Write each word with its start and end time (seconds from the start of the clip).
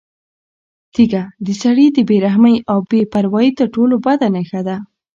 تیږه 0.93 1.23
د 1.45 1.47
سړي 1.61 1.87
د 1.95 1.97
بې 2.07 2.17
رحمۍ 2.25 2.55
او 2.71 2.77
بې 2.89 3.01
پروایۍ 3.13 3.49
تر 3.59 3.67
ټولو 3.75 3.95
بده 4.05 4.27
نښه 4.35 4.61
وه. 4.65 4.77